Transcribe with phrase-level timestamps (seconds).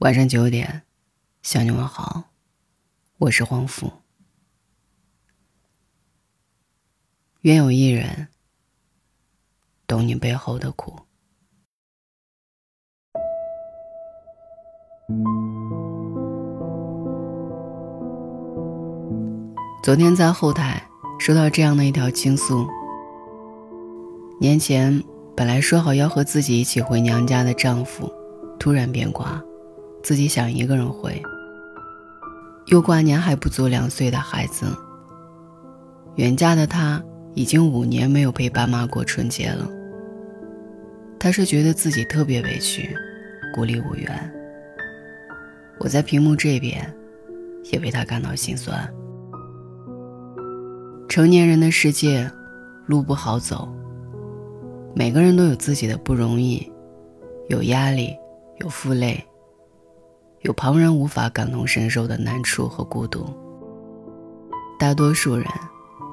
[0.00, 0.80] 晚上九点，
[1.42, 2.30] 向你问好，
[3.18, 3.92] 我是黄甫。
[7.42, 8.28] 愿有一人
[9.86, 11.00] 懂你背后的苦。
[19.82, 20.82] 昨天在后台
[21.18, 22.66] 收到这样的一条倾诉：
[24.40, 25.04] 年前
[25.36, 28.10] 本来说好要和自己一起回娘家的丈夫，
[28.58, 29.44] 突然变卦。
[30.02, 31.22] 自己想一个人回，
[32.66, 34.66] 又挂念还不足两岁的孩子。
[36.16, 37.02] 远嫁的他
[37.34, 39.68] 已经五年没有陪爸妈过春节了。
[41.18, 42.96] 他是觉得自己特别委屈，
[43.54, 44.32] 孤立无援。
[45.78, 46.92] 我在屏幕这边，
[47.70, 48.92] 也为他感到心酸。
[51.08, 52.30] 成年人的世界，
[52.86, 53.68] 路不好走。
[54.94, 56.70] 每个人都有自己的不容易，
[57.48, 58.16] 有压力，
[58.60, 59.22] 有负累。
[60.42, 63.26] 有旁人无法感同身受的难处和孤独。
[64.78, 65.46] 大多数人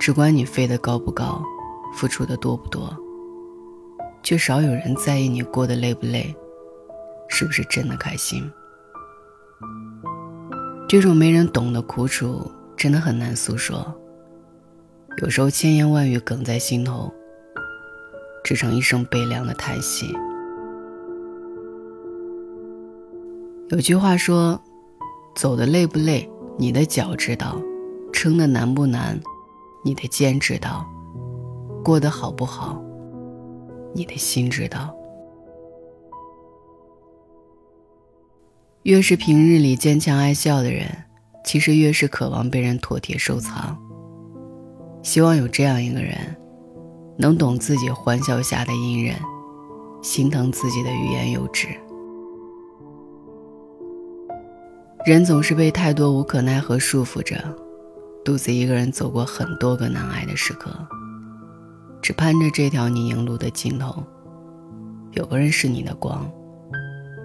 [0.00, 1.40] 只管你飞得高不高，
[1.94, 2.92] 付出的多不多，
[4.24, 6.34] 却少有人在意你过得累不累，
[7.28, 8.50] 是不是真的开心。
[10.88, 13.94] 这种没人懂的苦楚，真的很难诉说。
[15.22, 17.12] 有时候千言万语哽在心头，
[18.42, 20.16] 只成一声悲凉的叹息。
[23.70, 24.60] 有句话说
[25.34, 27.60] ：“走的累不累，你的脚知道；
[28.12, 29.20] 撑的难不难，
[29.84, 30.86] 你的肩知道；
[31.82, 32.80] 过得好不好，
[33.92, 34.94] 你的心知道。”
[38.84, 40.86] 越是平日里坚强爱笑的人，
[41.44, 43.76] 其实越是渴望被人妥帖收藏。
[45.02, 46.36] 希望有这样一个人，
[47.18, 49.16] 能懂自己欢笑下的隐忍，
[50.02, 51.66] 心疼自己的欲言又止。
[55.06, 57.36] 人总是被太多无可奈何束缚着，
[58.24, 60.68] 独自一个人走过很多个难挨的时刻，
[62.02, 64.02] 只盼着这条泥泞路的尽头，
[65.12, 66.28] 有个人是你的光，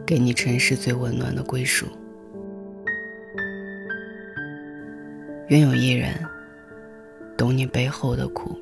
[0.05, 1.87] 给你尘世最温暖的归属。
[5.47, 6.13] 愿有一人，
[7.35, 8.55] 懂你背后的苦。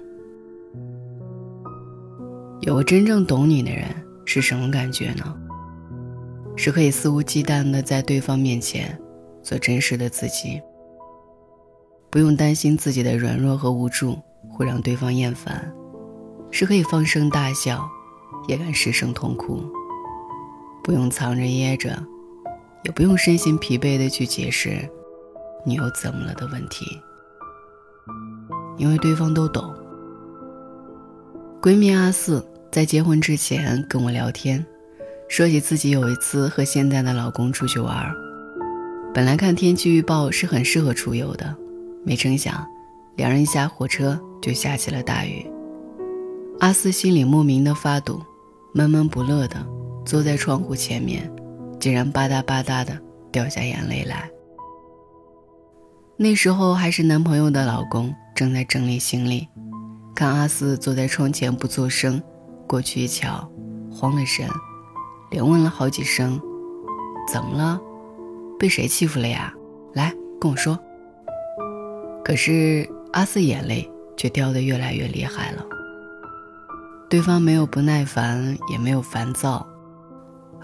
[2.62, 3.84] 有个真正懂你的人
[4.24, 5.36] 是什么感觉呢？
[6.56, 8.98] 是可以肆无忌惮的在对方面前。
[9.50, 10.62] 做真实的自己，
[12.12, 14.16] 不用担心自己的软弱和无助
[14.48, 15.74] 会让对方厌烦，
[16.52, 17.90] 是可以放声大笑，
[18.48, 19.64] 也敢失声痛哭，
[20.84, 21.98] 不用藏着掖着，
[22.84, 24.88] 也不用身心疲惫的去解释
[25.66, 26.86] 你又怎么了的问题，
[28.78, 29.74] 因为对方都懂。
[31.60, 34.64] 闺蜜阿四在结婚之前跟我聊天，
[35.28, 38.29] 说起自己有一次和现在的老公出去玩。
[39.12, 41.56] 本来看天气预报是很适合出游的，
[42.06, 42.66] 没成想，
[43.16, 45.46] 两人一下火车就下起了大雨。
[46.60, 48.22] 阿四心里莫名的发堵，
[48.74, 49.66] 闷闷不乐的
[50.06, 51.30] 坐在窗户前面，
[51.80, 52.98] 竟然吧嗒吧嗒的
[53.32, 54.30] 掉下眼泪来。
[56.16, 59.48] 那时候还是男朋友的老公正在整理行李，
[60.14, 62.22] 看阿四坐在窗前不作声，
[62.68, 63.50] 过去一瞧，
[63.92, 64.48] 慌了神，
[65.32, 66.40] 连问了好几声
[67.34, 67.82] ：“怎么了？”
[68.60, 69.54] 被谁欺负了呀？
[69.94, 70.78] 来跟我说。
[72.24, 75.66] 可是阿四眼泪却掉得越来越厉害了。
[77.10, 79.66] 对方没有不耐烦，也没有烦躁，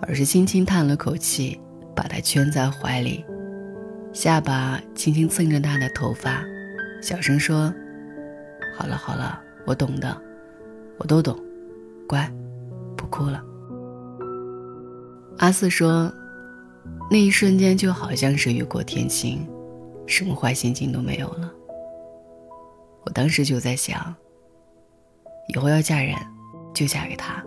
[0.02, 1.60] 而是轻轻叹了口气，
[1.96, 3.26] 把他圈在怀里，
[4.14, 6.44] 下巴轻轻蹭着他的头发，
[7.02, 7.74] 小声说
[8.78, 10.16] ：“好了好了，我懂的，
[11.00, 11.36] 我都懂，
[12.08, 12.32] 乖，
[12.96, 13.42] 不哭了。”
[15.40, 16.14] 阿四说。
[17.10, 19.48] 那一瞬间就好像是雨过天晴，
[20.08, 21.52] 什么坏心情都没有了。
[23.06, 24.16] 我当时就在想，
[25.54, 26.16] 以后要嫁人，
[26.74, 27.44] 就嫁给他。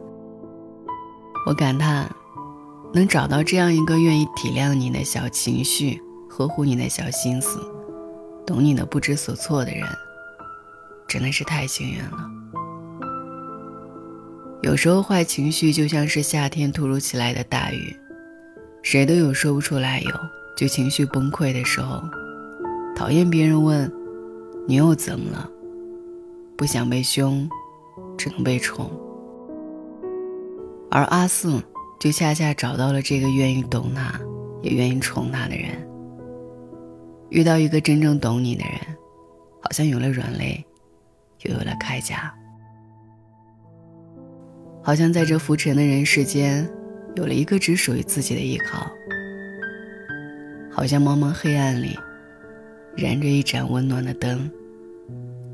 [1.47, 2.09] 我感叹，
[2.94, 6.00] 能找到这样一个愿意体谅你的小情绪、
[6.31, 7.58] 呵护你的小心思、
[8.46, 9.84] 懂你的不知所措的人，
[11.08, 12.31] 真的是太幸运了。
[14.62, 17.96] 有时候坏情绪就像是夏天突如其来的大雨。
[18.83, 20.11] 谁都有说不出来有
[20.57, 22.03] 就情绪崩溃的时候，
[22.97, 23.91] 讨厌别人问
[24.67, 25.51] 你又怎么了，
[26.57, 27.49] 不想被凶，
[28.17, 28.91] 只能被宠。
[30.91, 31.63] 而阿四
[32.01, 34.19] 就恰恰找到了这个愿意懂他，
[34.63, 35.67] 也愿意宠他的人。
[37.29, 38.97] 遇到一个真正懂你的人，
[39.61, 40.65] 好像有了软肋，
[41.43, 42.35] 又有了铠甲，
[44.83, 46.69] 好像在这浮沉的人世间。
[47.19, 48.88] 有了一个只属于自己的依靠，
[50.70, 51.99] 好像茫茫黑暗里，
[52.97, 54.49] 燃着一盏温暖的灯，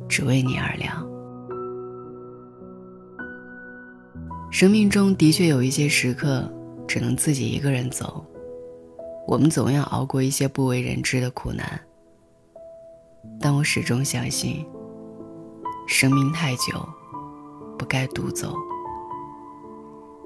[0.06, 1.02] 只为你而亮。
[4.50, 6.46] 生命中的确有一些时刻，
[6.86, 8.22] 只能自己一个人走。
[9.26, 11.80] 我们总要熬过一些不为人知的苦难，
[13.40, 14.66] 但我始终相信，
[15.88, 16.86] 生命太久，
[17.78, 18.54] 不该独走。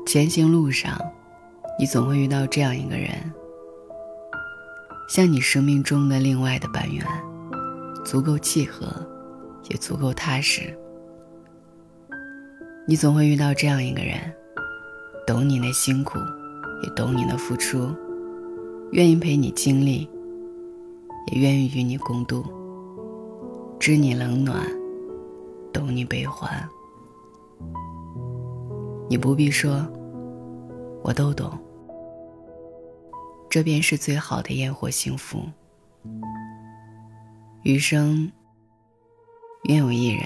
[0.05, 1.01] 前行路上，
[1.79, 3.11] 你总会遇到这样一个人。
[5.09, 7.07] 像你生命中的另外的半圆，
[8.05, 8.87] 足够契合，
[9.71, 10.77] 也足够踏实。
[12.85, 14.19] 你总会遇到这样一个人，
[15.25, 16.19] 懂你的辛苦，
[16.83, 17.95] 也懂你的付出，
[18.91, 20.11] 愿意陪你经历，
[21.31, 22.45] 也愿意与你共度，
[23.79, 24.61] 知你冷暖，
[25.73, 26.51] 懂你悲欢。
[29.09, 29.87] 你不必说，
[31.03, 31.51] 我都懂。
[33.51, 35.43] 这便是最好的烟火幸福。
[37.63, 38.31] 余生，
[39.65, 40.25] 愿有一人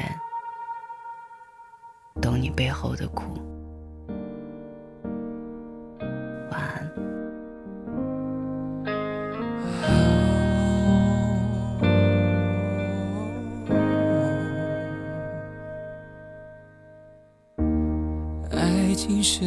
[2.21, 3.41] 懂你背后的苦。
[6.51, 6.93] 晚安。
[18.51, 19.45] 爱情是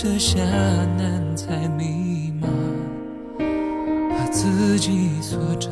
[0.00, 0.40] 设下
[0.96, 2.46] 难猜密码，
[4.10, 5.70] 把自己锁着。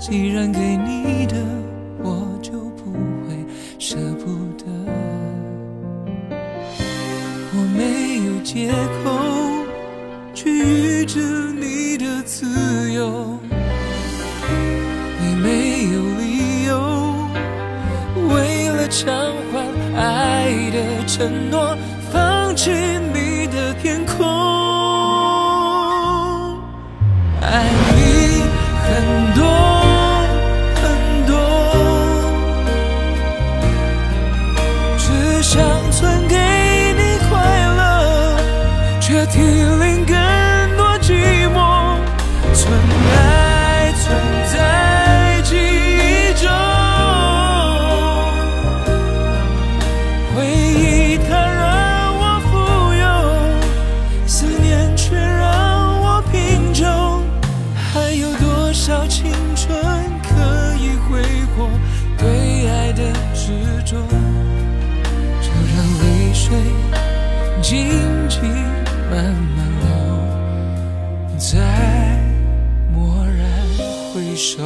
[0.00, 1.36] 既然给你的，
[2.02, 2.90] 我就不
[3.24, 3.46] 会
[3.78, 4.64] 舍不得。
[7.54, 8.72] 我没有借
[9.04, 9.12] 口
[10.34, 12.20] 去预知你的。
[12.24, 13.38] 自由，
[15.20, 16.72] 你没有理由
[18.28, 19.14] 为了偿
[19.52, 21.76] 还爱的承诺，
[22.62, 22.70] 去
[63.92, 63.98] 就
[65.74, 66.56] 让泪水
[67.60, 67.70] 静
[68.26, 68.40] 静
[69.10, 69.86] 慢慢流，
[71.36, 71.50] 再
[72.94, 72.96] 蓦
[73.26, 73.40] 然
[74.14, 74.62] 回首。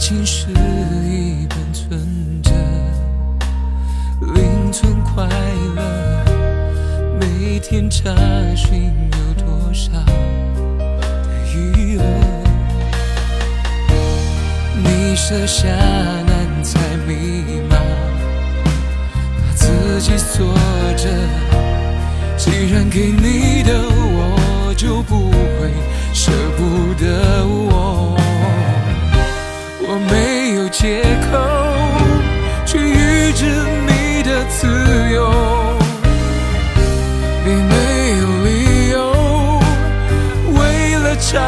[0.00, 0.46] 情是
[1.04, 2.50] 一本存折。
[4.34, 5.28] 零存快
[5.76, 5.82] 乐，
[7.20, 8.10] 每天查
[8.56, 10.12] 询有多少的
[11.54, 12.02] 余额。
[14.82, 17.76] 你设下难猜密码，
[19.36, 20.54] 把自己锁
[20.96, 21.10] 着。
[22.38, 25.70] 既然给你的，我就不会
[26.14, 28.16] 舍不得我。
[28.16, 28.19] 我
[30.80, 31.38] 借口
[32.64, 33.44] 去预知
[33.86, 34.00] 你。
[34.22, 34.66] 的自
[35.14, 35.32] 由，
[37.44, 37.74] 你没
[38.20, 38.98] 有理由
[40.52, 40.58] 为
[40.98, 41.40] 了忏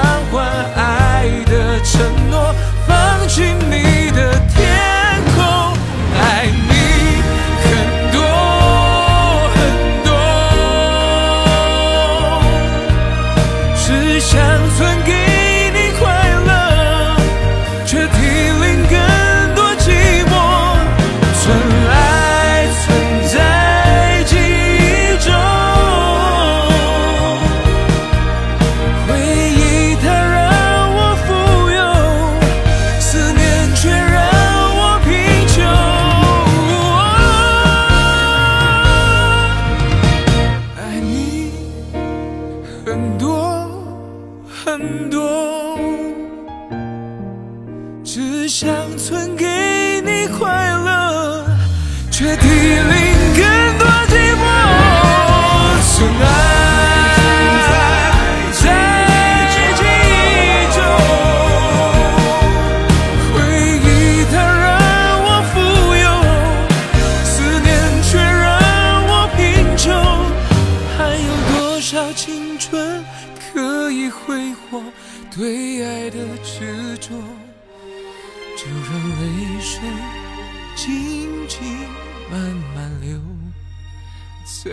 [84.64, 84.70] 再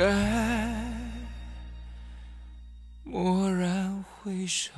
[3.06, 4.72] 蓦然回首。